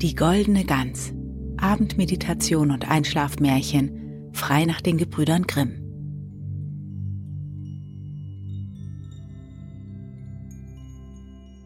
[0.00, 1.12] Die goldene Gans.
[1.56, 5.74] Abendmeditation und Einschlafmärchen frei nach den Gebrüdern Grimm.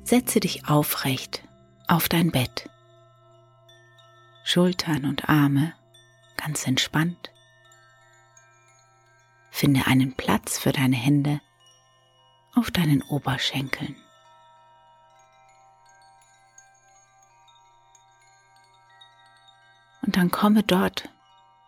[0.04, 1.46] Setze dich aufrecht
[1.88, 2.70] auf dein Bett.
[4.44, 5.74] Schultern und Arme
[6.38, 7.30] ganz entspannt.
[9.50, 11.42] Finde einen Platz für deine Hände
[12.54, 13.94] auf deinen Oberschenkeln.
[20.02, 21.08] Und dann komme dort,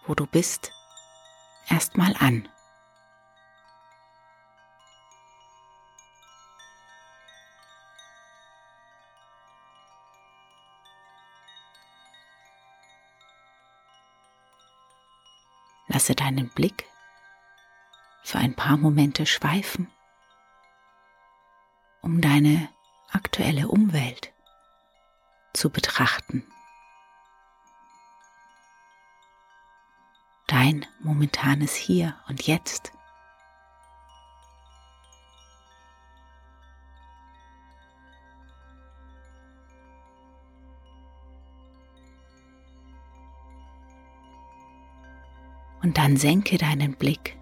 [0.06, 0.72] wo du bist,
[1.68, 2.48] erstmal an.
[15.86, 16.86] Lasse deinen Blick
[18.24, 19.88] für ein paar Momente schweifen,
[22.02, 22.68] um deine
[23.12, 24.32] aktuelle Umwelt
[25.52, 26.44] zu betrachten.
[30.46, 32.92] Dein momentanes Hier und Jetzt.
[45.83, 47.36] Und dann senke deinen Blick.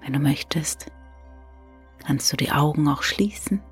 [0.00, 0.90] Wenn du möchtest,
[2.04, 3.62] kannst du die Augen auch schließen.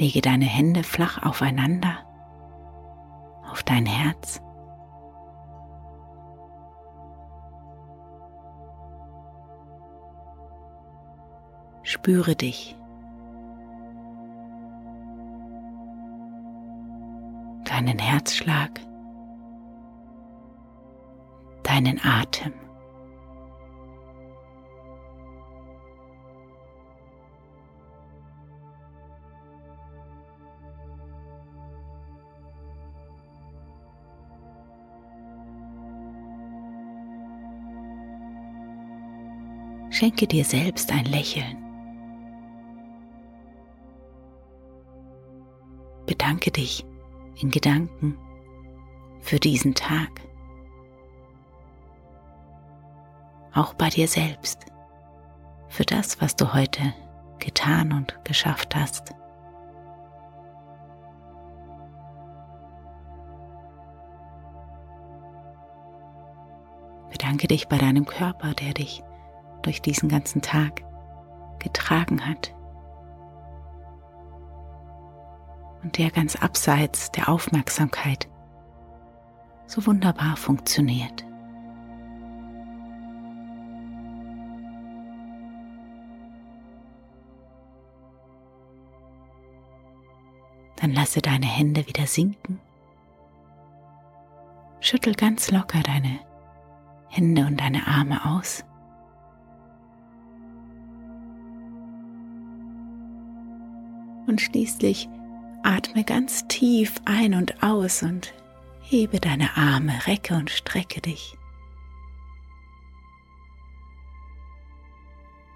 [0.00, 2.09] Lege deine Hände flach aufeinander, auf
[3.70, 4.42] dein Herz.
[11.84, 12.76] Spüre dich.
[17.64, 18.80] Deinen Herzschlag,
[21.62, 22.52] deinen Atem.
[40.00, 41.58] Schenke dir selbst ein Lächeln.
[46.06, 46.86] Bedanke dich
[47.38, 48.16] in Gedanken
[49.20, 50.08] für diesen Tag.
[53.52, 54.64] Auch bei dir selbst,
[55.68, 56.94] für das, was du heute
[57.38, 59.14] getan und geschafft hast.
[67.10, 69.02] Bedanke dich bei deinem Körper, der dich
[69.62, 70.82] durch diesen ganzen Tag
[71.58, 72.54] getragen hat
[75.82, 78.28] und der ganz abseits der Aufmerksamkeit
[79.66, 81.24] so wunderbar funktioniert.
[90.76, 92.58] Dann lasse deine Hände wieder sinken.
[94.80, 96.20] Schüttel ganz locker deine
[97.08, 98.64] Hände und deine Arme aus.
[104.26, 105.08] Und schließlich
[105.62, 108.32] atme ganz tief ein und aus und
[108.80, 111.36] hebe deine Arme, recke und strecke dich.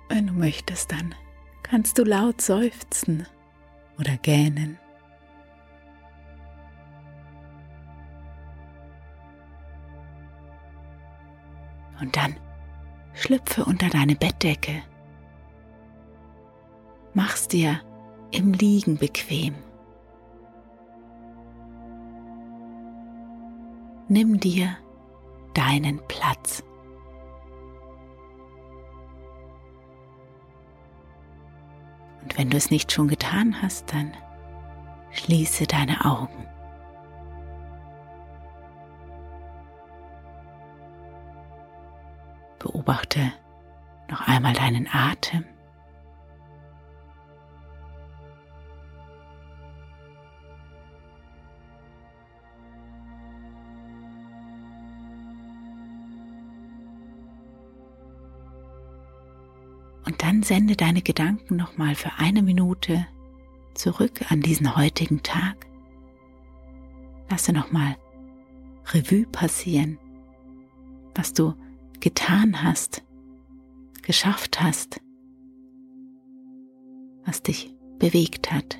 [0.09, 1.15] Wenn du möchtest, dann
[1.63, 3.27] kannst du laut seufzen
[3.99, 4.79] oder gähnen.
[12.01, 12.37] Und dann
[13.15, 14.83] schlüpfe unter deine Bettdecke.
[17.15, 17.81] Mach's dir
[18.35, 19.55] im Liegen bequem.
[24.09, 24.77] Nimm dir
[25.55, 26.63] deinen Platz.
[32.23, 34.13] Und wenn du es nicht schon getan hast, dann
[35.13, 36.49] schließe deine Augen.
[42.59, 43.33] Beobachte
[44.11, 45.45] noch einmal deinen Atem.
[60.45, 63.07] Sende deine Gedanken nochmal für eine Minute
[63.75, 65.67] zurück an diesen heutigen Tag.
[67.31, 67.97] Lasse nochmal
[68.93, 69.99] Revue passieren,
[71.15, 71.55] was du
[72.01, 73.03] getan hast,
[74.03, 75.01] geschafft hast,
[77.25, 78.79] was dich bewegt hat.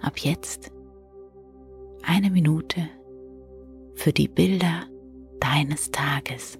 [0.00, 0.72] Ab jetzt
[2.02, 2.88] eine Minute
[3.94, 4.86] für die Bilder
[5.40, 6.58] deines Tages.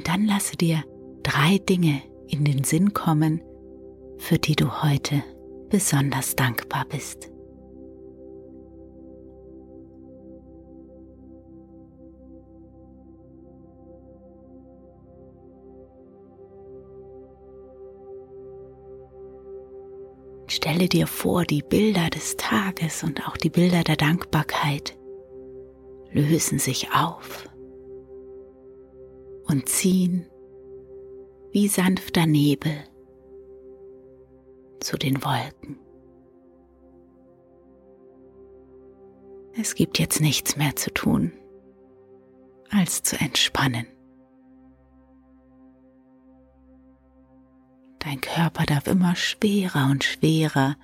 [0.00, 0.82] Und dann lasse dir
[1.22, 3.42] drei Dinge in den Sinn kommen,
[4.16, 5.22] für die du heute
[5.68, 7.30] besonders dankbar bist.
[20.46, 24.96] Stelle dir vor, die Bilder des Tages und auch die Bilder der Dankbarkeit
[26.10, 27.49] lösen sich auf
[29.46, 30.26] und ziehen
[31.52, 32.84] wie sanfter Nebel
[34.80, 35.78] zu den Wolken.
[39.58, 41.32] Es gibt jetzt nichts mehr zu tun,
[42.70, 43.86] als zu entspannen.
[47.98, 50.76] Dein Körper darf immer schwerer und schwerer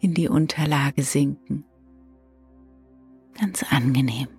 [0.00, 1.64] in die Unterlage sinken.
[3.38, 4.37] Ganz angenehm.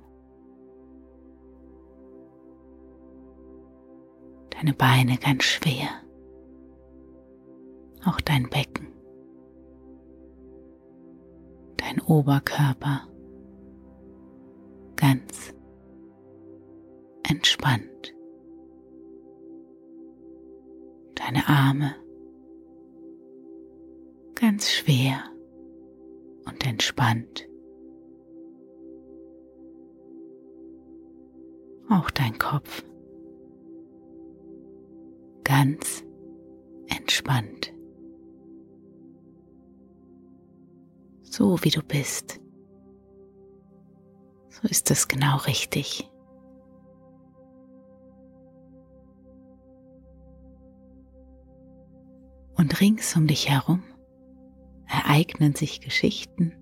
[4.59, 5.88] Deine Beine ganz schwer,
[8.06, 8.88] auch dein Becken,
[11.77, 13.07] dein Oberkörper.
[14.97, 15.53] Ganz
[17.23, 18.13] entspannt,
[21.15, 21.95] deine Arme.
[24.35, 25.23] Ganz schwer
[26.45, 27.47] und entspannt.
[31.89, 32.83] Auch dein Kopf
[35.49, 36.03] ganz
[36.89, 37.73] entspannt.
[41.23, 42.39] So wie du bist.
[44.49, 46.07] So ist es genau richtig.
[52.56, 53.83] Und rings um dich herum
[54.85, 56.53] ereignen sich Geschichten,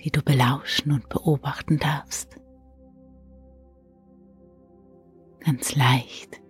[0.00, 2.40] die du belauschen und beobachten darfst.
[5.40, 6.43] Ganz leicht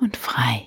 [0.00, 0.66] und frei.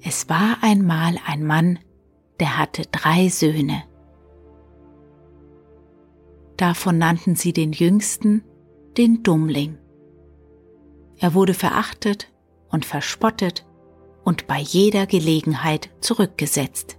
[0.00, 1.78] Es war einmal ein Mann,
[2.40, 3.82] der hatte drei Söhne.
[6.56, 8.42] Davon nannten sie den jüngsten
[8.96, 9.78] den Dummling.
[11.18, 12.32] Er wurde verachtet
[12.70, 13.66] und verspottet
[14.24, 16.98] und bei jeder Gelegenheit zurückgesetzt.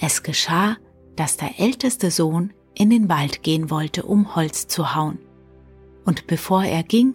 [0.00, 0.76] Es geschah,
[1.16, 5.18] dass der älteste Sohn in den Wald gehen wollte, um Holz zu hauen.
[6.04, 7.14] Und bevor er ging,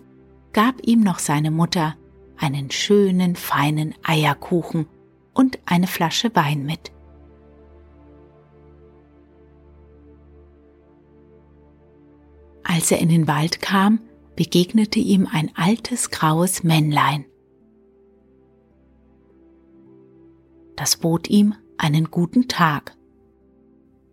[0.52, 1.96] gab ihm noch seine Mutter
[2.38, 4.88] einen schönen, feinen Eierkuchen
[5.34, 6.92] und eine Flasche Wein mit.
[12.64, 14.00] Als er in den Wald kam,
[14.36, 17.26] begegnete ihm ein altes graues Männlein.
[20.76, 22.98] Das bot ihm einen guten Tag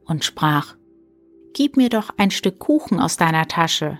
[0.04, 0.76] und sprach,
[1.52, 3.98] Gib mir doch ein Stück Kuchen aus deiner Tasche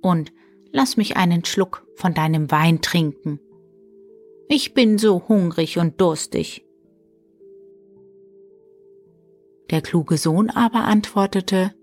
[0.00, 0.32] und
[0.70, 3.40] lass mich einen Schluck von deinem Wein trinken.
[4.48, 6.64] Ich bin so hungrig und durstig.
[9.70, 11.74] Der kluge Sohn aber antwortete,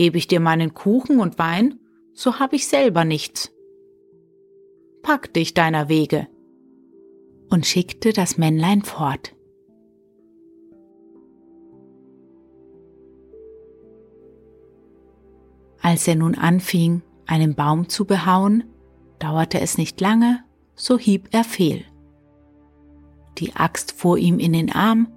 [0.00, 1.78] Gebe ich dir meinen Kuchen und Wein,
[2.14, 3.52] so hab ich selber nichts.
[5.02, 6.26] Pack dich deiner Wege.
[7.50, 9.36] Und schickte das Männlein fort.
[15.82, 18.64] Als er nun anfing, einen Baum zu behauen,
[19.18, 20.42] dauerte es nicht lange,
[20.74, 21.84] so hieb er fehl.
[23.36, 25.12] Die Axt fuhr ihm in den Arm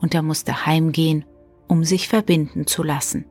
[0.00, 1.24] und er musste heimgehen,
[1.68, 3.26] um sich verbinden zu lassen.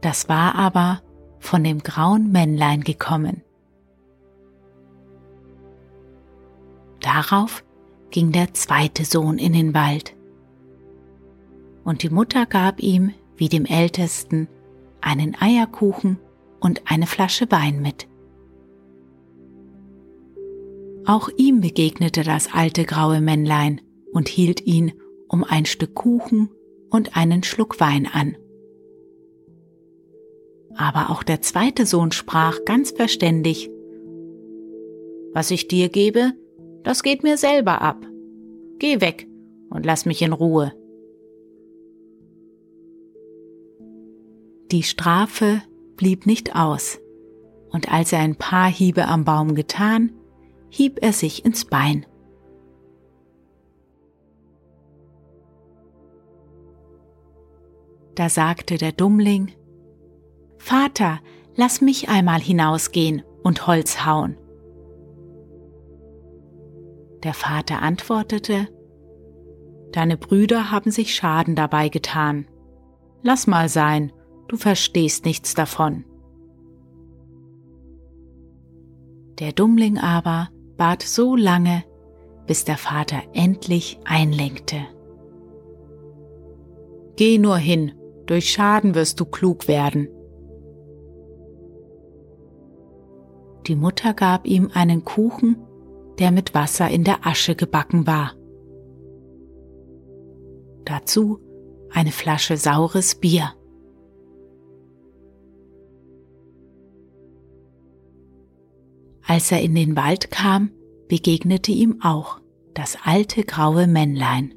[0.00, 1.02] Das war aber
[1.38, 3.42] von dem grauen Männlein gekommen.
[7.00, 7.64] Darauf
[8.10, 10.16] ging der zweite Sohn in den Wald.
[11.84, 14.48] Und die Mutter gab ihm, wie dem Ältesten,
[15.00, 16.18] einen Eierkuchen
[16.60, 18.06] und eine Flasche Wein mit.
[21.06, 23.80] Auch ihm begegnete das alte graue Männlein
[24.12, 24.92] und hielt ihn
[25.28, 26.50] um ein Stück Kuchen
[26.90, 28.36] und einen Schluck Wein an.
[30.76, 33.70] Aber auch der zweite Sohn sprach ganz verständig,
[35.32, 36.32] Was ich dir gebe,
[36.82, 38.04] das geht mir selber ab.
[38.78, 39.28] Geh weg
[39.68, 40.72] und lass mich in Ruhe.
[44.70, 45.62] Die Strafe
[45.96, 46.98] blieb nicht aus,
[47.70, 50.12] und als er ein paar Hiebe am Baum getan,
[50.68, 52.06] hieb er sich ins Bein.
[58.14, 59.52] Da sagte der Dummling,
[60.60, 61.20] Vater,
[61.56, 64.36] lass mich einmal hinausgehen und Holz hauen.
[67.24, 68.68] Der Vater antwortete,
[69.90, 72.46] Deine Brüder haben sich Schaden dabei getan.
[73.22, 74.12] Lass mal sein,
[74.48, 76.04] du verstehst nichts davon.
[79.40, 81.84] Der Dummling aber bat so lange,
[82.46, 84.76] bis der Vater endlich einlenkte.
[87.16, 87.92] Geh nur hin,
[88.26, 90.08] durch Schaden wirst du klug werden.
[93.66, 95.56] Die Mutter gab ihm einen Kuchen,
[96.18, 98.34] der mit Wasser in der Asche gebacken war.
[100.84, 101.40] Dazu
[101.90, 103.52] eine Flasche saures Bier.
[109.22, 110.70] Als er in den Wald kam,
[111.08, 112.40] begegnete ihm auch
[112.74, 114.54] das alte graue Männlein.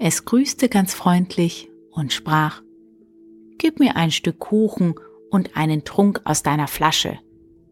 [0.00, 2.62] Es grüßte ganz freundlich und sprach,
[3.58, 4.94] Gib mir ein Stück Kuchen
[5.30, 7.18] und einen Trunk aus deiner Flasche.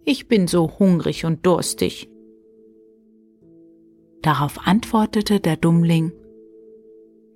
[0.04, 2.08] Ich bin so hungrig und durstig.
[4.22, 6.12] Darauf antwortete der Dummling,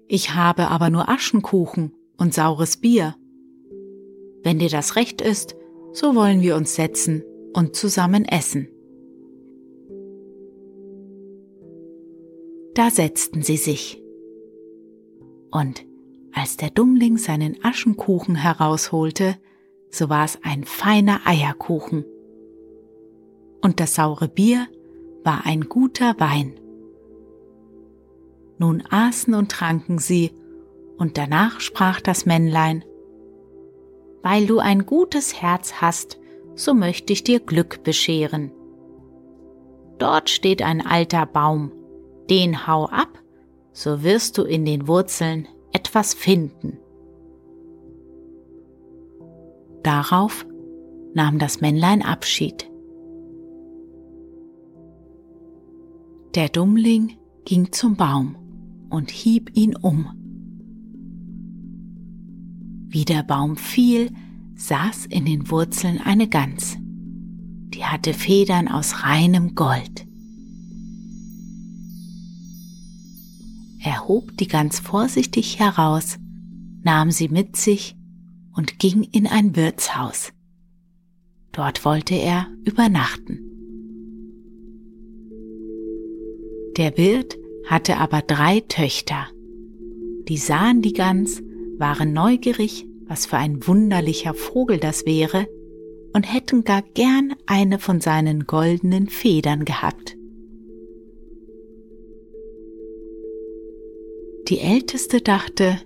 [0.09, 3.15] Ich habe aber nur Aschenkuchen und saures Bier.
[4.43, 5.57] Wenn dir das recht ist,
[5.93, 7.23] so wollen wir uns setzen
[7.53, 8.69] und zusammen essen.
[12.75, 14.03] Da setzten sie sich.
[15.51, 15.85] Und
[16.33, 19.37] als der Dummling seinen Aschenkuchen herausholte,
[19.91, 22.05] so war es ein feiner Eierkuchen.
[23.61, 24.67] Und das saure Bier
[25.25, 26.59] war ein guter Wein.
[28.59, 30.33] Nun aßen und tranken sie,
[30.99, 32.85] und danach sprach das Männlein,
[34.23, 36.19] weil du ein gutes Herz hast,
[36.55, 38.53] so möchte ich dir Glück bescheren.
[39.99, 41.73] Dort steht ein alter Baum,
[42.29, 43.19] den hau ab,
[43.73, 46.80] so wirst du in den Wurzeln etwas finden.
[49.83, 50.47] Darauf
[51.15, 52.71] nahm das Männlein Abschied.
[56.35, 58.37] Der Dummling ging zum Baum
[58.91, 60.07] und hieb ihn um.
[62.89, 64.11] Wie der Baum fiel,
[64.55, 66.77] saß in den Wurzeln eine Gans.
[66.81, 70.07] Die hatte Federn aus reinem Gold.
[73.83, 76.19] Er hob die Gans vorsichtig heraus,
[76.83, 77.97] nahm sie mit sich
[78.57, 80.33] und ging in ein Wirtshaus.
[81.53, 83.41] Dort wollte er übernachten.
[86.77, 89.27] Der Wirt hatte aber drei Töchter.
[90.29, 91.43] Die sahen die Gans
[91.79, 95.49] waren neugierig, was für ein wunderlicher Vogel das wäre,
[96.13, 100.17] und hätten gar gern eine von seinen goldenen Federn gehabt.
[104.49, 105.81] Die Älteste dachte,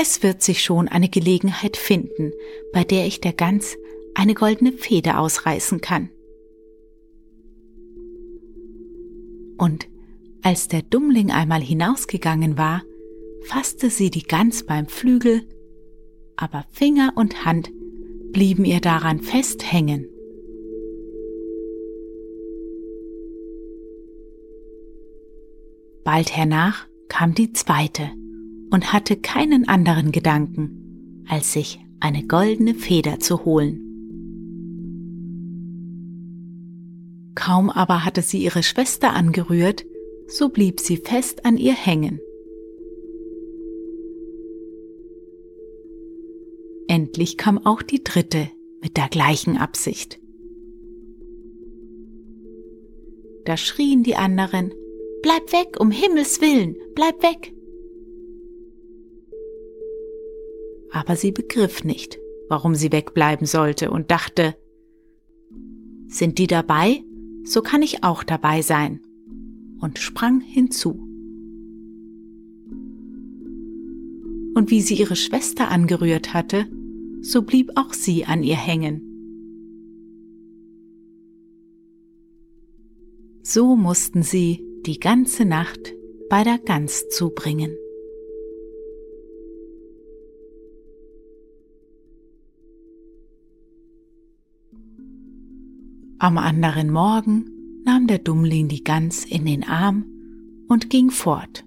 [0.00, 2.32] es wird sich schon eine Gelegenheit finden,
[2.72, 3.76] bei der ich der Gans
[4.14, 6.08] eine goldene Feder ausreißen kann.
[9.58, 9.88] Und
[10.42, 12.82] als der Dummling einmal hinausgegangen war,
[13.42, 15.46] fasste sie die Gans beim Flügel,
[16.34, 17.70] aber Finger und Hand
[18.32, 20.08] blieben ihr daran fest hängen.
[26.04, 28.10] Bald hernach kam die zweite
[28.70, 33.86] und hatte keinen anderen Gedanken, als sich eine goldene Feder zu holen.
[37.34, 39.84] Kaum aber hatte sie ihre Schwester angerührt,
[40.26, 42.20] so blieb sie fest an ihr hängen.
[46.86, 48.48] Endlich kam auch die dritte
[48.82, 50.18] mit der gleichen Absicht.
[53.44, 54.72] Da schrien die anderen,
[55.22, 57.52] Bleib weg, um Himmels willen, bleib weg.
[60.92, 62.18] Aber sie begriff nicht,
[62.48, 64.56] warum sie wegbleiben sollte und dachte,
[66.08, 67.02] sind die dabei,
[67.44, 69.00] so kann ich auch dabei sein,
[69.80, 71.06] und sprang hinzu.
[74.54, 76.66] Und wie sie ihre Schwester angerührt hatte,
[77.22, 79.06] so blieb auch sie an ihr hängen.
[83.42, 85.94] So mussten sie die ganze Nacht
[86.28, 87.76] bei der Gans zubringen.
[96.22, 97.46] Am anderen Morgen
[97.86, 100.04] nahm der Dummling die Gans in den Arm
[100.68, 101.64] und ging fort.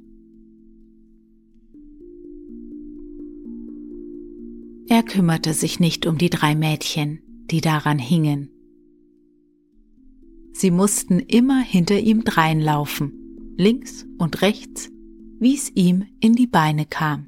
[4.88, 7.19] Er kümmerte sich nicht um die drei Mädchen,
[7.50, 8.51] die daran hingen.
[10.51, 14.91] Sie mussten immer hinter ihm dreinlaufen, links und rechts,
[15.39, 17.25] wie es ihm in die Beine kam.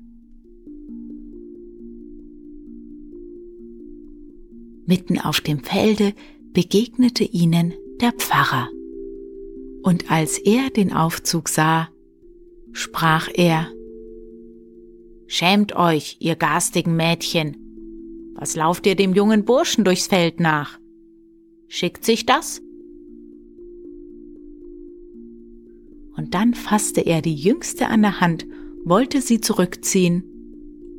[4.86, 6.14] Mitten auf dem Felde
[6.56, 8.70] begegnete ihnen der Pfarrer.
[9.84, 11.90] Und als er den Aufzug sah,
[12.72, 13.68] sprach er,
[15.28, 17.58] Schämt euch, ihr garstigen Mädchen.
[18.36, 20.80] Was lauft ihr dem jungen Burschen durchs Feld nach?
[21.68, 22.62] Schickt sich das?
[26.16, 28.46] Und dann fasste er die Jüngste an der Hand,
[28.86, 30.24] wollte sie zurückziehen,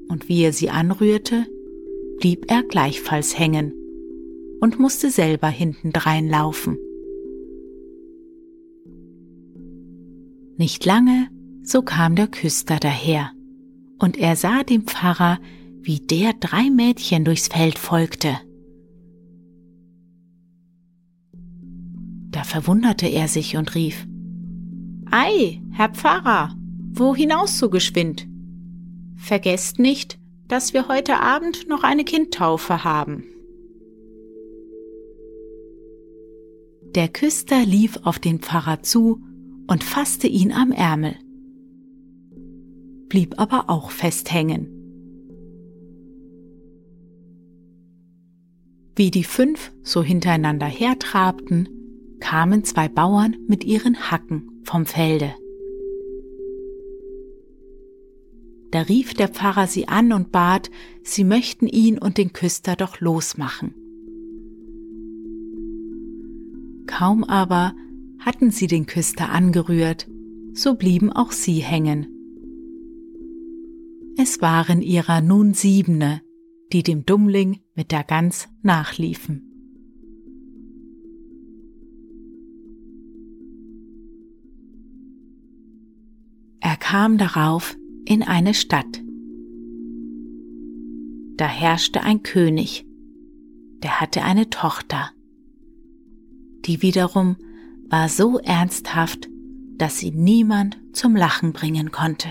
[0.08, 1.46] und wie er sie anrührte,
[2.18, 3.72] blieb er gleichfalls hängen
[4.60, 6.78] und musste selber hintendrein laufen.
[10.56, 11.28] Nicht lange,
[11.62, 13.30] so kam der Küster daher,
[13.98, 15.38] und er sah dem Pfarrer,
[15.82, 18.38] wie der drei Mädchen durchs Feld folgte.
[22.30, 24.06] Da verwunderte er sich und rief,
[25.10, 26.54] Ei, Herr Pfarrer,
[26.92, 28.26] wo hinaus so geschwind?
[29.16, 33.24] Vergesst nicht, dass wir heute Abend noch eine Kindtaufe haben.
[36.96, 39.22] Der Küster lief auf den Pfarrer zu
[39.66, 41.16] und fasste ihn am Ärmel,
[43.10, 44.68] blieb aber auch festhängen.
[48.94, 51.68] Wie die fünf so hintereinander hertrabten,
[52.18, 55.34] kamen zwei Bauern mit ihren Hacken vom Felde.
[58.70, 60.70] Da rief der Pfarrer sie an und bat,
[61.02, 63.85] sie möchten ihn und den Küster doch losmachen.
[66.86, 67.74] Kaum aber
[68.18, 70.08] hatten sie den Küster angerührt,
[70.52, 72.08] so blieben auch sie hängen.
[74.16, 76.22] Es waren ihrer nun siebene,
[76.72, 79.42] die dem Dummling mit der Gans nachliefen.
[86.60, 89.02] Er kam darauf in eine Stadt.
[91.36, 92.86] Da herrschte ein König,
[93.82, 95.10] der hatte eine Tochter
[96.66, 97.36] die wiederum
[97.88, 99.28] war so ernsthaft,
[99.78, 102.28] dass sie niemand zum Lachen bringen konnte.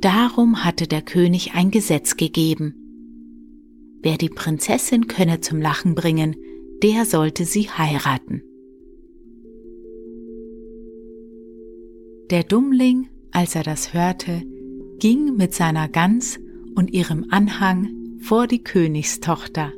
[0.00, 2.74] Darum hatte der König ein Gesetz gegeben.
[4.02, 6.36] Wer die Prinzessin könne zum Lachen bringen,
[6.82, 8.42] der sollte sie heiraten.
[12.30, 14.42] Der Dummling, als er das hörte,
[14.98, 16.38] ging mit seiner Gans
[16.74, 19.72] und ihrem Anhang vor die Königstochter.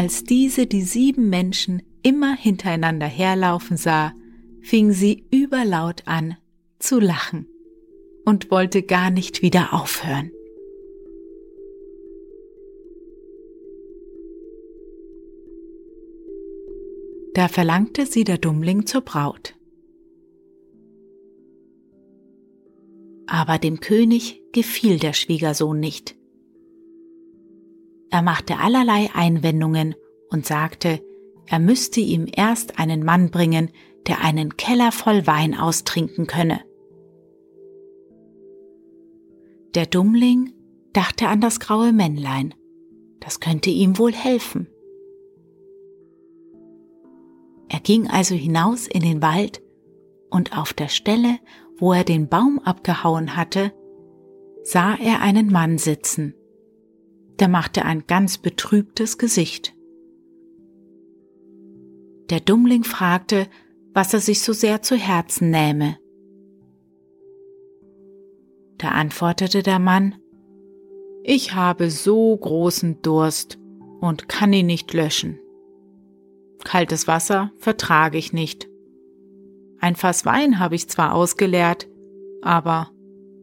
[0.00, 4.14] Als diese die sieben Menschen immer hintereinander herlaufen sah,
[4.62, 6.38] fing sie überlaut an
[6.78, 7.46] zu lachen
[8.24, 10.32] und wollte gar nicht wieder aufhören.
[17.34, 19.54] Da verlangte sie der Dummling zur Braut.
[23.26, 26.16] Aber dem König gefiel der Schwiegersohn nicht.
[28.10, 29.94] Er machte allerlei Einwendungen
[30.30, 31.00] und sagte,
[31.46, 33.70] er müsste ihm erst einen Mann bringen,
[34.06, 36.60] der einen Keller voll Wein austrinken könne.
[39.74, 40.52] Der Dummling
[40.92, 42.54] dachte an das graue Männlein.
[43.20, 44.68] Das könnte ihm wohl helfen.
[47.68, 49.62] Er ging also hinaus in den Wald
[50.30, 51.38] und auf der Stelle,
[51.78, 53.72] wo er den Baum abgehauen hatte,
[54.64, 56.34] sah er einen Mann sitzen.
[57.40, 59.74] Der machte ein ganz betrübtes Gesicht.
[62.28, 63.48] Der Dummling fragte,
[63.94, 65.96] was er sich so sehr zu Herzen nähme.
[68.76, 70.16] Da antwortete der Mann,
[71.24, 73.58] Ich habe so großen Durst
[74.00, 75.38] und kann ihn nicht löschen.
[76.62, 78.68] Kaltes Wasser vertrage ich nicht.
[79.78, 81.88] Ein Fass Wein habe ich zwar ausgeleert,
[82.42, 82.90] aber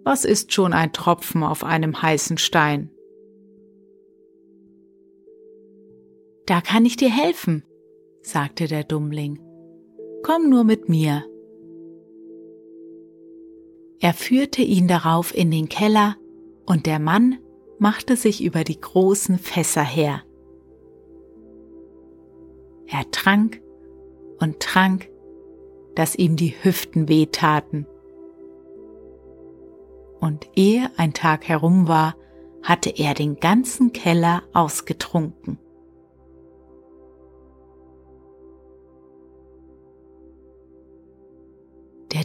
[0.04, 2.92] was ist schon ein Tropfen auf einem heißen Stein?
[6.48, 7.64] Da kann ich dir helfen,
[8.22, 9.38] sagte der Dummling.
[10.24, 11.26] Komm nur mit mir.
[14.00, 16.16] Er führte ihn darauf in den Keller,
[16.66, 17.38] und der Mann
[17.80, 20.24] machte sich über die großen Fässer her.
[22.86, 23.62] Er trank
[24.40, 25.10] und trank,
[25.96, 27.86] dass ihm die Hüften wehtaten.
[30.22, 32.16] Und ehe ein Tag herum war,
[32.64, 35.60] hatte er den ganzen Keller ausgetrunken.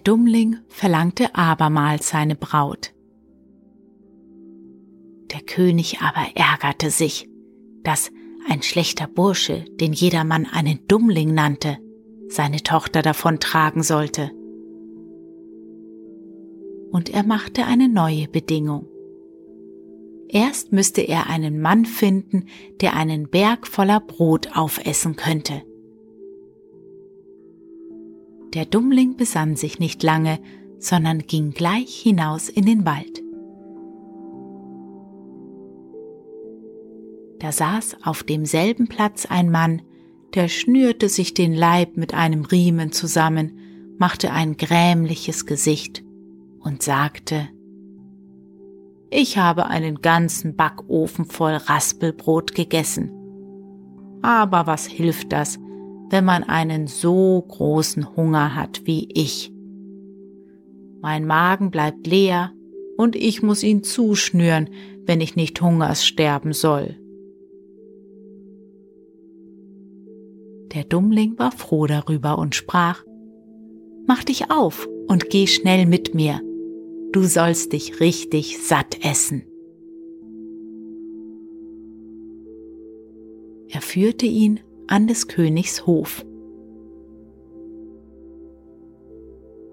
[0.05, 2.93] Dummling verlangte abermals seine Braut.
[5.33, 7.29] Der König aber ärgerte sich,
[7.83, 8.11] dass
[8.49, 11.79] ein schlechter Bursche, den jedermann einen Dummling nannte,
[12.29, 14.31] seine Tochter davon tragen sollte.
[16.91, 18.87] Und er machte eine neue Bedingung.
[20.29, 22.47] Erst müsste er einen Mann finden,
[22.81, 25.63] der einen Berg voller Brot aufessen könnte.
[28.55, 30.39] Der Dummling besann sich nicht lange,
[30.79, 33.23] sondern ging gleich hinaus in den Wald.
[37.39, 39.83] Da saß auf demselben Platz ein Mann,
[40.35, 43.59] der schnürte sich den Leib mit einem Riemen zusammen,
[43.99, 46.05] machte ein grämliches Gesicht
[46.61, 47.49] und sagte,
[49.11, 53.11] ich habe einen ganzen Backofen voll Raspelbrot gegessen.
[54.23, 55.59] Aber was hilft das,
[56.13, 59.51] wenn man einen so großen Hunger hat wie ich.
[61.01, 62.53] Mein Magen bleibt leer
[62.99, 64.69] und ich muss ihn zuschnüren,
[65.07, 66.99] wenn ich nicht Hungers sterben soll.
[70.75, 73.03] Der Dummling war froh darüber und sprach,
[74.07, 76.43] Mach dich auf und geh schnell mit mir,
[77.13, 79.45] du sollst dich richtig satt essen.
[83.69, 84.61] Er führte ihn
[84.93, 86.23] an des Königs Hof.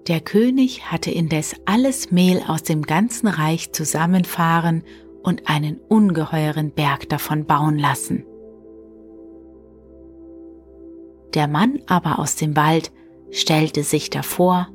[0.08, 4.82] Der König hatte indes alles Mehl aus dem ganzen Reich zusammenfahren
[5.22, 8.24] und einen ungeheuren Berg davon bauen lassen.
[11.34, 12.90] Der Mann aber aus dem Wald
[13.30, 14.68] stellte sich davor,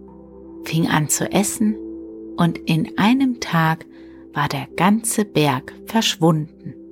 [0.63, 1.75] fing an zu essen,
[2.37, 3.87] und in einem Tag
[4.31, 6.84] war der ganze Berg verschwunden.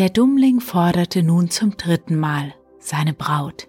[0.00, 3.68] Der Dummling forderte nun zum dritten Mal seine Braut.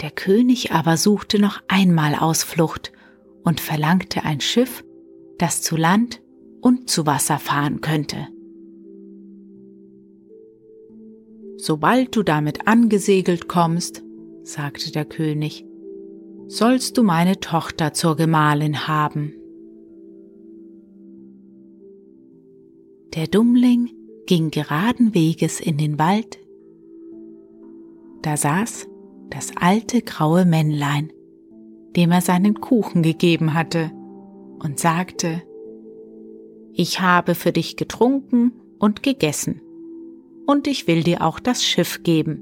[0.00, 2.90] Der König aber suchte noch einmal Ausflucht
[3.42, 4.82] und verlangte ein Schiff,
[5.36, 6.22] das zu Land
[6.62, 8.28] und zu Wasser fahren könnte.
[11.58, 14.02] Sobald du damit angesegelt kommst,
[14.42, 15.66] sagte der König,
[16.46, 19.34] sollst du meine Tochter zur Gemahlin haben.
[23.14, 23.92] Der Dummling
[24.26, 26.38] ging geraden Weges in den Wald.
[28.22, 28.88] Da saß
[29.30, 31.12] das alte graue Männlein,
[31.94, 33.92] dem er seinen Kuchen gegeben hatte,
[34.58, 35.42] und sagte,
[36.72, 39.60] Ich habe für dich getrunken und gegessen,
[40.46, 42.40] und ich will dir auch das Schiff geben.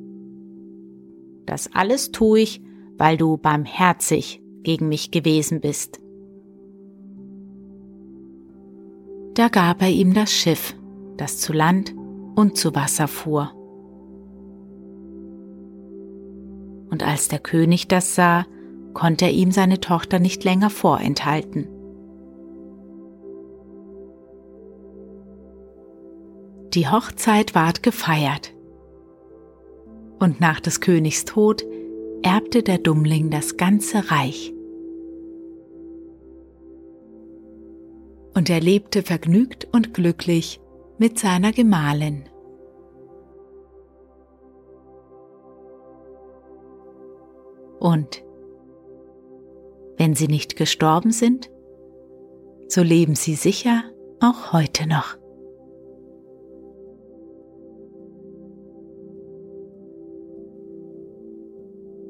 [1.45, 2.63] Das alles tue ich,
[2.97, 6.02] weil du barmherzig gegen mich gewesen bist.
[9.35, 10.75] Da gab er ihm das Schiff,
[11.17, 11.95] das zu Land
[12.35, 13.53] und zu Wasser fuhr.
[16.91, 18.45] Und als der König das sah,
[18.93, 21.67] konnte er ihm seine Tochter nicht länger vorenthalten.
[26.75, 28.55] Die Hochzeit ward gefeiert.
[30.19, 31.65] Und nach des Königs Tod
[32.23, 34.53] erbte der Dummling das ganze Reich.
[38.35, 40.61] Und er lebte vergnügt und glücklich
[40.99, 42.25] mit seiner Gemahlin.
[47.79, 48.25] Und
[49.99, 51.51] wenn sie nicht gestorben sind,
[52.69, 53.83] so leben sie sicher
[54.21, 55.17] auch heute noch.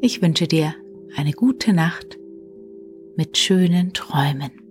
[0.01, 0.75] Ich wünsche dir
[1.17, 2.19] eine gute Nacht
[3.17, 4.62] mit schönen Träumen.